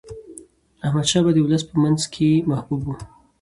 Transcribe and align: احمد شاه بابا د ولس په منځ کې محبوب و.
احمد 0.85 1.05
شاه 1.09 1.23
بابا 1.23 1.31
د 1.33 1.37
ولس 1.45 1.63
په 1.69 1.75
منځ 1.83 2.01
کې 2.13 2.29
محبوب 2.49 2.81
و. 2.85 2.89